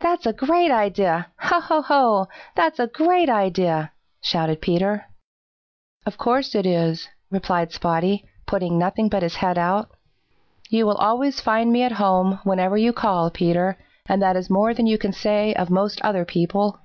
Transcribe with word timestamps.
"That's 0.00 0.26
a 0.26 0.32
great 0.32 0.72
idea! 0.72 1.30
Ho, 1.38 1.60
ho, 1.60 1.82
ho! 1.82 2.26
That's 2.56 2.80
a 2.80 2.88
great 2.88 3.28
idea!" 3.28 3.92
shouted 4.20 4.60
Peter. 4.60 5.06
"Of 6.04 6.18
course 6.18 6.56
it 6.56 6.66
is," 6.66 7.08
replied 7.30 7.70
Spotty, 7.70 8.24
putting 8.44 8.76
nothing 8.76 9.08
but 9.08 9.22
his 9.22 9.36
head 9.36 9.56
out, 9.58 9.90
"You 10.68 10.84
will 10.84 10.96
always 10.96 11.40
find 11.40 11.72
me 11.72 11.84
at 11.84 11.92
home 12.02 12.40
whenever 12.42 12.76
you 12.76 12.92
call, 12.92 13.30
Peter, 13.30 13.78
and 14.06 14.20
that 14.20 14.34
is 14.34 14.50
more 14.50 14.74
than 14.74 14.88
you 14.88 14.98
can 14.98 15.12
say 15.12 15.54
of 15.54 15.70
most 15.70 16.00
other 16.02 16.24
people." 16.24 16.80